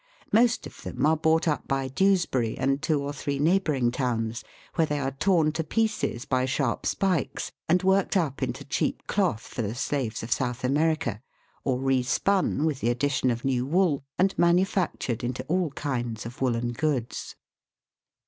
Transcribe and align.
Most 0.33 0.65
of 0.65 0.81
them 0.81 1.05
are 1.05 1.15
bought 1.15 1.47
up 1.47 1.67
by 1.67 1.87
Dews 1.87 2.25
bury 2.25 2.57
and 2.57 2.81
two 2.81 2.99
or 3.03 3.13
three 3.13 3.37
neighbouring 3.37 3.91
towns, 3.91 4.43
where 4.73 4.87
they 4.87 4.97
are 4.97 5.11
torn 5.11 5.51
to 5.51 5.63
pieces 5.63 6.25
by 6.25 6.45
sharp 6.45 6.87
spikes, 6.87 7.51
and 7.69 7.83
worked 7.83 8.17
up 8.17 8.41
into 8.41 8.65
cheap 8.65 9.05
cloth 9.05 9.41
for 9.41 9.61
the 9.61 9.75
slaves 9.75 10.23
of 10.23 10.31
South 10.31 10.63
America, 10.63 11.21
or 11.63 11.77
re 11.79 12.01
spun, 12.01 12.65
with 12.65 12.79
the 12.79 12.89
addition 12.89 13.29
of 13.29 13.45
new 13.45 13.63
wool, 13.63 14.03
and 14.17 14.35
manufactured 14.39 15.23
into 15.23 15.43
all 15.43 15.69
kinds 15.69 16.25
of 16.25 16.41
woollen 16.41 16.71
goods. 16.71 17.35